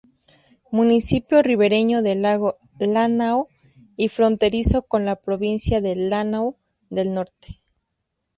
[0.71, 3.49] Municipio ribereño del lago Lánao
[3.95, 6.55] y fronterizo con la provincia de Lánao
[6.89, 7.59] del Norte.